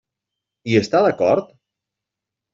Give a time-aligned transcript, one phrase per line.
[0.71, 1.53] Hi està d'acord?